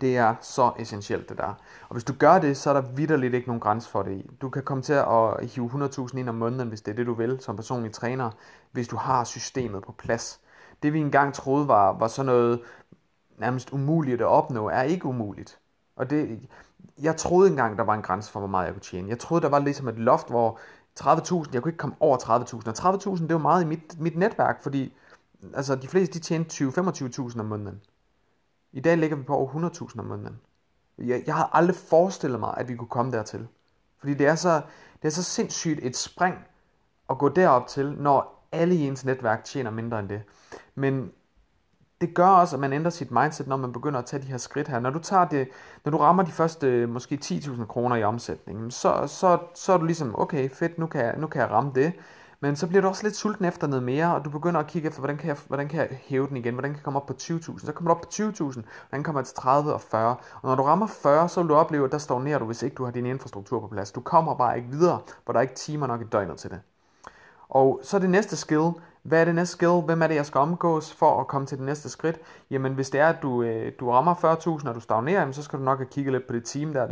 [0.00, 1.54] Det er så essentielt det der.
[1.88, 4.30] Og hvis du gør det, så er der vidderligt ikke nogen grænse for det i.
[4.40, 7.14] Du kan komme til at hive 100.000 ind om måneden, hvis det er det du
[7.14, 8.30] vil som personlig træner,
[8.72, 10.40] hvis du har systemet på plads.
[10.82, 12.60] Det vi engang troede var, var sådan noget
[13.38, 15.58] nærmest umuligt at opnå, er ikke umuligt.
[15.96, 16.48] Og det,
[17.02, 19.08] jeg troede engang, der var en grænse for, hvor meget jeg kunne tjene.
[19.08, 20.58] Jeg troede, der var ligesom et loft, hvor
[21.00, 22.86] 30.000, jeg kunne ikke komme over 30.000.
[22.86, 24.92] Og 30.000, det var meget i mit, mit netværk, fordi
[25.54, 27.80] altså de fleste de tjente 20-25.000 om måneden.
[28.72, 30.40] I dag ligger vi på over 100.000 om måneden.
[30.98, 33.48] Jeg, jeg havde aldrig forestillet mig, at vi kunne komme dertil.
[33.98, 34.62] Fordi det er så,
[35.02, 36.36] det er så sindssygt et spring
[37.10, 40.22] at gå derop til, når alle i ens netværk tjener mindre end det.
[40.74, 41.12] Men
[42.00, 44.38] det gør også, at man ændrer sit mindset, når man begynder at tage de her
[44.38, 44.80] skridt her.
[44.80, 45.48] Når du, tager det,
[45.84, 49.84] når du rammer de første måske 10.000 kroner i omsætning, så, så, så er du
[49.84, 51.92] ligesom, okay, fedt, nu kan, jeg, nu kan jeg ramme det.
[52.40, 54.88] Men så bliver du også lidt sulten efter noget mere, og du begynder at kigge
[54.88, 56.54] efter, hvordan kan jeg, hvordan kan jeg hæve den igen?
[56.54, 57.66] Hvordan kan jeg komme op på 20.000?
[57.66, 60.16] Så kommer du op på 20.000, hvordan kommer jeg til 30 og 40?
[60.42, 62.74] Og når du rammer 40, så vil du opleve, at der stagnerer du, hvis ikke
[62.74, 63.92] du har din infrastruktur på plads.
[63.92, 66.60] Du kommer bare ikke videre, hvor der er ikke timer nok i døgnet til det.
[67.48, 68.70] Og så det næste skill.
[69.02, 69.80] Hvad er det næste skill?
[69.80, 72.20] Hvem er det, jeg skal omgås for at komme til det næste skridt?
[72.50, 75.58] Jamen, hvis det er, at du, øh, du rammer 40.000, og du stagnerer, så skal
[75.58, 76.86] du nok have kigget lidt på det team der,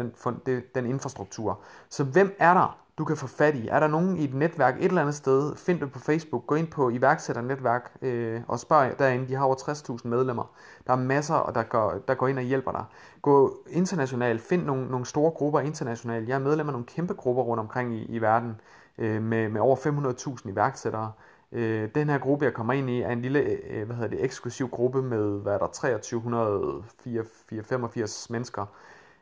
[0.47, 1.61] den, den infrastruktur.
[1.89, 3.69] Så hvem er der, du kan få fat i.
[3.69, 6.55] Er der nogen i et netværk et eller andet sted, find det på Facebook, gå
[6.55, 9.29] ind på iværksætternetværk øh, og spørg derinde.
[9.29, 10.55] De har over 60.000 medlemmer.
[10.87, 12.85] Der er masser, og der går, der går ind og hjælper dig.
[13.23, 16.29] Gå internationalt, find nogle, nogle store grupper internationalt.
[16.29, 18.61] Jeg er medlem af nogle kæmpe grupper rundt omkring i, i verden.
[18.99, 21.13] øh, med, med over 500.000 iværksættere.
[21.53, 24.25] Øh, den her gruppe, jeg kommer ind i, er en lille øh, hvad hedder det,
[24.25, 28.67] eksklusiv gruppe med hvad er der, 2385 mennesker.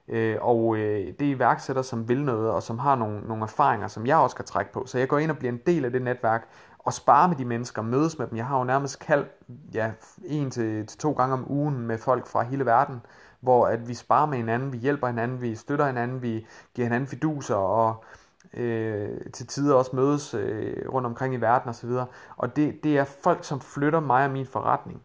[0.09, 3.89] Øh, og øh, det er iværksættere, som vil noget, og som har nogle, nogle erfaringer,
[3.89, 4.87] som jeg også kan trække på.
[4.87, 7.45] Så jeg går ind og bliver en del af det netværk, og spare med de
[7.45, 8.37] mennesker, mødes med dem.
[8.37, 9.29] Jeg har jo nærmest kaldt
[9.75, 9.91] ja,
[10.25, 13.01] en til, til to gange om ugen med folk fra hele verden,
[13.41, 17.09] hvor at vi sparer med hinanden, vi hjælper hinanden, vi støtter hinanden, vi giver hinanden
[17.09, 18.05] fiduser og
[18.55, 21.91] øh, til tider også mødes øh, rundt omkring i verden osv.
[22.37, 25.03] Og det, det er folk, som flytter mig og min forretning.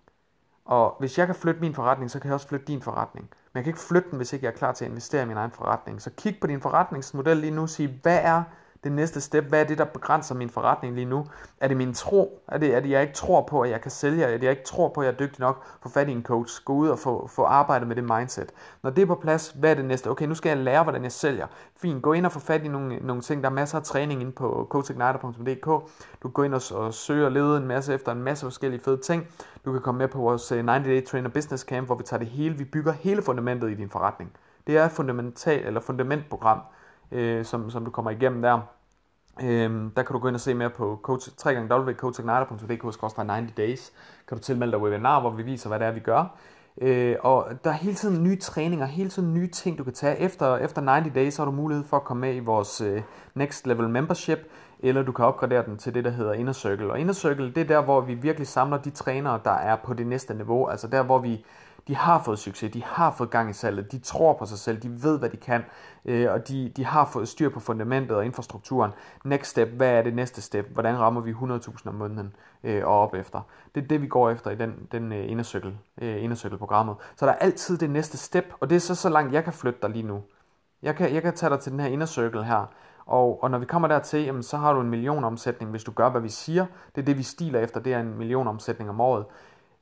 [0.66, 3.30] Og hvis jeg kan flytte min forretning, så kan jeg også flytte din forretning.
[3.58, 5.26] Men jeg kan ikke flytte den, hvis ikke jeg er klar til at investere i
[5.26, 6.02] min egen forretning.
[6.02, 8.44] Så kig på din forretningsmodel lige nu og sig, hvad er
[8.88, 9.44] det næste step?
[9.44, 11.26] Hvad er det, der begrænser min forretning lige nu?
[11.62, 12.44] Er det min tro?
[12.48, 14.24] Er det, at jeg ikke tror på, at jeg kan sælge?
[14.24, 15.66] Er det, jeg ikke tror på, at jeg er dygtig nok?
[15.84, 16.64] Få fat i en coach.
[16.66, 18.52] Gå ud og få, få arbejdet med det mindset.
[18.84, 20.10] Når det er på plads, hvad er det næste?
[20.10, 21.48] Okay, nu skal jeg lære, hvordan jeg sælger.
[21.76, 23.44] Fint, gå ind og få fat i nogle, nogle ting.
[23.44, 25.66] Der er masser af træning inde på coachigniter.dk.
[26.24, 28.82] Du kan gå ind og, og søge og lede en masse efter en masse forskellige
[28.82, 29.28] fede ting.
[29.66, 32.20] Du kan komme med på vores øh, 90 Day Trainer Business Camp, hvor vi tager
[32.20, 32.58] det hele.
[32.58, 34.32] Vi bygger hele fundamentet i din forretning.
[34.68, 36.60] Det er et fundamental, eller fundamentprogram,
[37.12, 38.77] øh, som, som du kommer igennem der.
[39.44, 43.92] Øhm, der kan du gå ind og se mere på coach, www.coachigniter.dk-90 days.
[44.28, 46.38] Kan du tilmelde dig webinar, hvor vi viser, hvad det er, vi gør.
[46.82, 50.18] Øh, og der er hele tiden nye træninger, hele tiden nye ting, du kan tage.
[50.18, 53.02] Efter, efter 90 days så har du mulighed for at komme med i vores øh,
[53.36, 54.40] Next Level Membership,
[54.80, 56.92] eller du kan opgradere den til det, der hedder Inner Circle.
[56.92, 59.94] Og Inner Circle, det er der, hvor vi virkelig samler de trænere, der er på
[59.94, 60.68] det næste niveau.
[60.68, 61.46] Altså der, hvor vi
[61.88, 64.78] de har fået succes, de har fået gang i salget, de tror på sig selv,
[64.78, 65.64] de ved, hvad de kan,
[66.06, 68.92] øh, og de, de har fået styr på fundamentet og infrastrukturen.
[69.26, 70.70] Next step, hvad er det næste step?
[70.74, 73.42] Hvordan rammer vi 100.000 om måneden øh, og op efter?
[73.76, 76.96] Det er det, vi går efter i den, den øh, indercirkel, øh, indercirkel-programmet.
[77.16, 79.54] Så der er altid det næste step, og det er så så langt, jeg kan
[79.54, 80.22] flytte dig lige nu.
[80.82, 82.66] Jeg kan, jeg kan tage dig til den her indercirkel her,
[83.06, 85.92] og, og når vi kommer dertil, jamen, så har du en million omsætning, hvis du
[85.92, 86.66] gør, hvad vi siger.
[86.96, 89.26] Det er det, vi stiler efter, det er en million omsætning om året.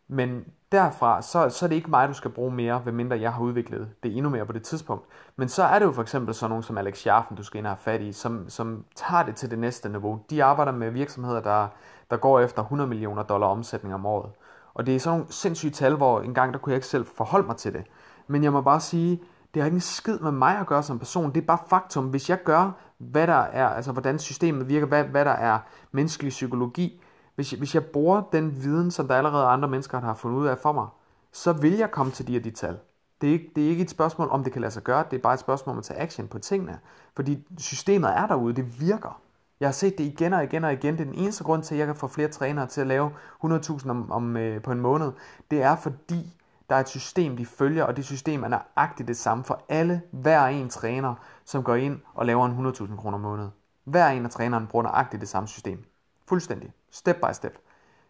[0.08, 3.34] Men derfra, så, så er det ikke mig, du skal bruge mere, ved mindre jeg
[3.34, 5.06] har udviklet det endnu mere på det tidspunkt.
[5.36, 7.68] Men så er det jo for eksempel sådan nogen som Alex Scharfen, du skal ind
[7.68, 10.20] og have fat i, som, som tager det til det næste niveau.
[10.30, 11.68] De arbejder med virksomheder, der,
[12.10, 14.32] der går efter 100 millioner dollar omsætning om året.
[14.74, 17.48] Og det er sådan nogle sindssyge tal, hvor engang der kunne jeg ikke selv forholde
[17.48, 17.84] mig til det.
[18.28, 19.22] Men jeg må bare sige,
[19.54, 21.32] det har ikke en skid med mig at gøre som person.
[21.32, 22.06] Det er bare faktum.
[22.06, 25.60] Hvis jeg gør, hvad der er, altså hvordan systemet virker, hvad, hvad der er
[25.92, 27.02] menneskelig psykologi,
[27.36, 30.58] hvis, hvis jeg bruger den viden, som der allerede andre mennesker har fundet ud af
[30.58, 30.88] for mig,
[31.32, 32.78] så vil jeg komme til de og de tal.
[33.22, 35.18] Det er, ikke, det er ikke et spørgsmål, om det kan lade sig gøre, det
[35.18, 36.80] er bare et spørgsmål om at tage action på tingene.
[37.16, 39.22] Fordi systemet er derude, det virker.
[39.60, 40.94] Jeg har set det igen og igen og igen.
[40.94, 43.12] Det er den eneste grund til, at jeg kan få flere trænere til at lave
[43.44, 45.12] 100.000 om, om, øh, på en måned.
[45.52, 46.36] Det er fordi,
[46.70, 50.02] der er et system, de følger, og det system er nøjagtigt det samme for alle,
[50.12, 53.50] hver en træner, som går ind og laver en 100.000 kroner om måned.
[53.84, 55.86] Hver en af trænerne bruger nøjagtigt det samme system.
[56.28, 56.72] Fuldstændig.
[56.96, 57.58] Step by step.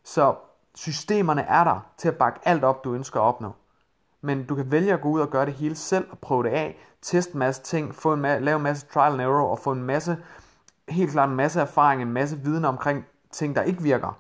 [0.03, 0.35] Så
[0.75, 3.51] systemerne er der til at bakke alt op, du ønsker at opnå.
[4.21, 6.49] Men du kan vælge at gå ud og gøre det hele selv og prøve det
[6.49, 9.59] af, teste en masse ting, få en ma- lave en masse trial and error og
[9.59, 10.17] få en masse,
[10.89, 14.19] helt klart en masse erfaring, en masse viden omkring ting, der ikke virker.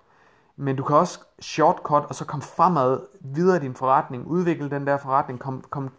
[0.55, 4.87] Men du kan også shortcut og så komme fremad videre i din forretning, udvikle den
[4.87, 5.91] der forretning, kom, kom,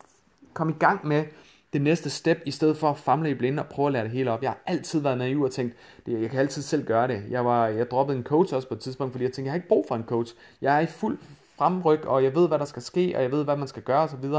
[0.55, 1.25] kom i gang med
[1.73, 4.13] det næste step, i stedet for at famle i blinde og prøve at lære det
[4.13, 4.43] hele op.
[4.43, 5.75] Jeg har altid været naiv og tænkt,
[6.07, 7.25] det, jeg kan altid selv gøre det.
[7.31, 9.57] Jeg, var, jeg droppede en coach også på et tidspunkt, fordi jeg tænkte, jeg har
[9.57, 10.35] ikke brug for en coach.
[10.61, 11.19] Jeg er i fuld
[11.57, 14.03] fremryk, og jeg ved, hvad der skal ske, og jeg ved, hvad man skal gøre
[14.03, 14.31] osv.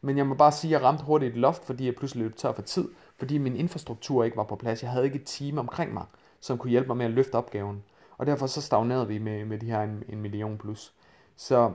[0.00, 2.36] Men jeg må bare sige, at jeg ramte hurtigt et loft, fordi jeg pludselig løb
[2.36, 4.82] tør for tid, fordi min infrastruktur ikke var på plads.
[4.82, 6.04] Jeg havde ikke et team omkring mig,
[6.40, 7.82] som kunne hjælpe mig med at løfte opgaven.
[8.18, 10.92] Og derfor så stagnerede vi med, med de her en, en million plus.
[11.36, 11.72] Så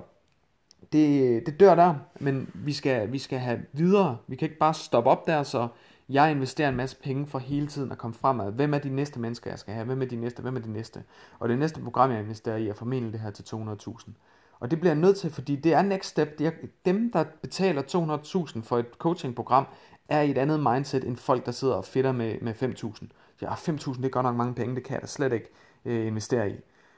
[0.92, 4.18] det, det dør der, men vi skal, vi skal have videre.
[4.28, 5.68] Vi kan ikke bare stoppe op der, så
[6.10, 8.52] jeg investerer en masse penge for hele tiden at komme fremad.
[8.52, 9.86] Hvem er de næste mennesker, jeg skal have?
[9.86, 10.42] Hvem er de næste?
[10.42, 11.04] Hvem er de næste?
[11.40, 14.10] Og det næste program, jeg investerer i, er formentlig det her til 200.000.
[14.60, 16.40] Og det bliver jeg nødt til, fordi det er next step.
[16.40, 16.52] Det er,
[16.86, 17.82] dem, der betaler
[18.56, 19.66] 200.000 for et coachingprogram,
[20.10, 23.08] er i et andet mindset end folk, der sidder og fitter med, med 5.000.
[23.42, 25.50] Ja, 5.000 det er godt nok mange penge, det kan jeg da slet ikke
[25.86, 26.56] øh, investere i.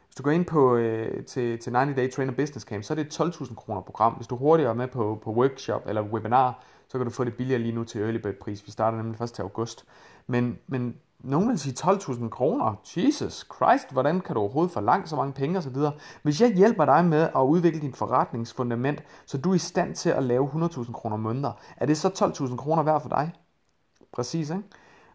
[0.09, 2.95] Hvis du går ind på, øh, til, til 90 Day Trainer Business Camp, så er
[2.95, 4.13] det et 12.000 kroner program.
[4.13, 7.33] Hvis du hurtigere er med på, på workshop eller webinar, så kan du få det
[7.33, 8.65] billigere lige nu til early bird pris.
[8.65, 9.85] Vi starter nemlig først til august.
[10.27, 12.75] Men, men nogen vil sige 12.000 kroner.
[12.97, 15.75] Jesus Christ, hvordan kan du overhovedet forlange så mange penge osv.?
[16.21, 20.09] Hvis jeg hjælper dig med at udvikle din forretningsfundament, så du er i stand til
[20.09, 23.31] at lave 100.000 kroner måneder, er det så 12.000 kroner værd for dig?
[24.11, 24.63] Præcis, ikke?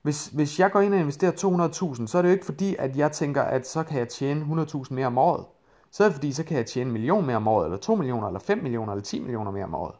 [0.04, 2.96] Hvis, hvis jeg går ind og investerer 200.000, så er det jo ikke fordi, at
[2.96, 5.44] jeg tænker, at så kan jeg tjene 100.000 mere om året.
[5.90, 7.94] Så er det fordi, så kan jeg tjene en million mere om året, eller 2
[7.94, 9.94] millioner, eller 5 millioner, eller 10 millioner mere om året.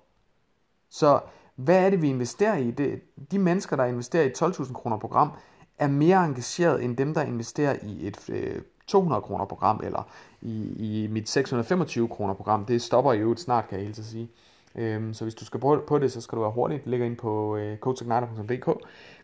[0.90, 1.20] Så
[1.56, 2.70] hvad er det, vi investerer i?
[2.70, 5.30] Det, de mennesker, der investerer i 12.000 kroner program,
[5.78, 10.08] er mere engageret end dem, der investerer i et øh, 200 kroner program, eller
[10.40, 12.64] i, i mit 625 kroner program.
[12.64, 14.30] Det stopper jo snart, kan jeg helt sige.
[14.74, 16.78] Øhm, så hvis du skal på, på det, så skal du være hurtig.
[16.78, 18.68] Det ligger ind på øh, coachigniter.dk.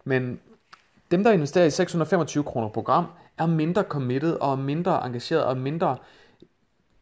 [0.05, 0.41] Men
[1.11, 3.07] dem, der investerer i 625 kroner program,
[3.39, 5.97] er mindre committed og mindre engageret og mindre...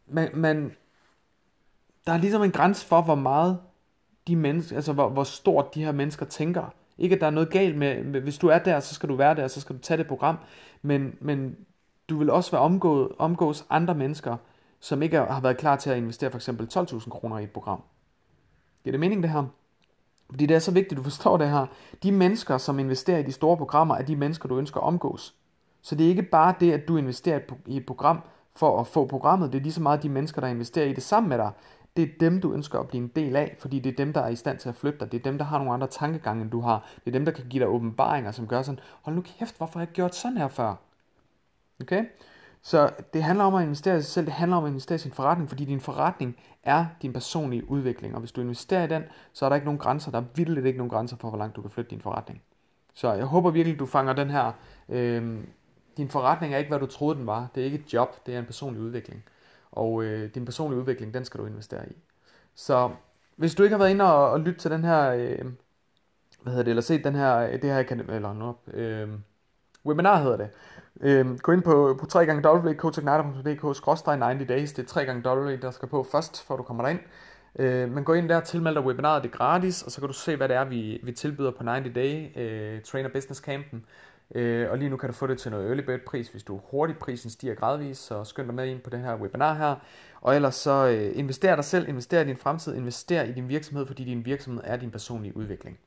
[0.07, 0.75] Man, man,
[2.07, 3.59] der er ligesom en grænse for, hvor meget
[4.27, 6.73] de mennesker, altså hvor, hvor stort de her mennesker tænker.
[6.97, 9.35] Ikke at der er noget galt med, hvis du er der, så skal du være
[9.35, 10.37] der, så skal du tage det program,
[10.81, 11.55] men, men
[12.09, 14.37] du vil også være omgået, omgås andre mennesker,
[14.79, 17.83] som ikke har været klar til at investere for eksempel 12.000 kroner i et program.
[18.83, 19.45] Giver det mening det her?
[20.29, 21.65] Fordi det er så vigtigt, at du forstår det her.
[22.03, 25.35] De mennesker, som investerer i de store programmer, er de mennesker, du ønsker at omgås.
[25.81, 28.21] Så det er ikke bare det, at du investerer i et program
[28.55, 29.51] for at få programmet.
[29.51, 31.51] Det er lige så meget de mennesker, der investerer i det sammen med dig.
[31.97, 34.21] Det er dem, du ønsker at blive en del af, fordi det er dem, der
[34.21, 35.11] er i stand til at flytte dig.
[35.11, 36.89] Det er dem, der har nogle andre tankegange, end du har.
[36.95, 39.79] Det er dem, der kan give dig åbenbaringer, som gør sådan, hold nu kæft, hvorfor
[39.79, 40.75] har jeg gjort sådan her før?
[41.81, 42.05] Okay?
[42.61, 44.99] Så det handler om at investere i sig selv, det handler om at investere i
[44.99, 48.13] sin forretning, fordi din forretning er din personlige udvikling.
[48.13, 50.11] Og hvis du investerer i den, så er der ikke nogen grænser.
[50.11, 52.41] Der er vildt ikke nogen grænser for, hvor langt du kan flytte din forretning.
[52.93, 54.51] Så jeg håber virkelig, du fanger den her.
[54.89, 55.39] Øh,
[55.97, 57.47] din forretning er ikke, hvad du troede, den var.
[57.55, 59.23] Det er ikke et job, det er en personlig udvikling.
[59.71, 61.95] Og øh, din personlige udvikling, den skal du investere i.
[62.55, 62.89] Så
[63.35, 65.45] hvis du ikke har været inde og, og lytte til den her, øh,
[66.41, 69.09] hvad hedder det, eller set den her, øh, det her, eller noget, øh,
[69.89, 70.49] webinar hedder det,
[71.01, 73.61] Øh, gå ind på, på www.coachigniter.dk
[74.07, 74.73] 90 days.
[74.73, 76.99] Det er 3 gange w, der skal på først, før du kommer derind.
[77.59, 80.13] Øh, men gå ind der, tilmeld dig webinaret, det er gratis, og så kan du
[80.13, 83.85] se, hvad det er, vi, vi tilbyder på 90 Day øh, Trainer Business Campen.
[84.35, 86.61] Øh, og lige nu kan du få det til noget early bird pris, hvis du
[86.71, 89.75] hurtigt prisen stiger gradvist, så skynd dig med ind på den her webinar her.
[90.21, 93.85] Og ellers så øh, invester dig selv, invester i din fremtid, invester i din virksomhed,
[93.85, 95.79] fordi din virksomhed er din personlige udvikling.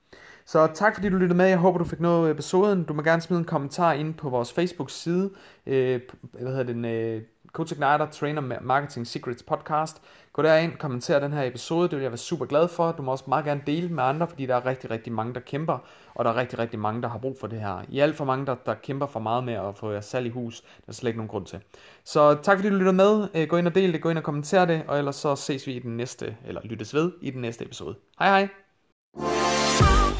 [0.45, 1.47] Så tak fordi du lyttede med.
[1.47, 2.85] Jeg håber du fik noget af episoden.
[2.85, 5.31] Du må gerne smide en kommentar ind på vores Facebook side.
[5.66, 6.01] Øh,
[6.33, 6.85] hvad hedder den?
[6.85, 10.03] Øh, Coach Igniter Trainer Marketing Secrets podcast.
[10.33, 12.93] Gå derind, kommenter den her episode, det vil jeg være super glad for.
[12.93, 15.41] Du må også meget gerne dele med andre, fordi der er rigtig, rigtig mange, der
[15.41, 15.79] kæmper,
[16.15, 17.83] og der er rigtig, rigtig mange, der har brug for det her.
[17.88, 20.31] I alt for mange, der, der kæmper for meget med at få jeres salg i
[20.31, 21.61] hus, der er slet ikke nogen grund til.
[22.05, 23.29] Så tak fordi du lytter med.
[23.35, 25.67] Øh, gå ind og del det, gå ind og kommenter det, og ellers så ses
[25.67, 27.95] vi i den næste, eller lyttes ved i den næste episode.
[28.19, 29.62] Hej hej!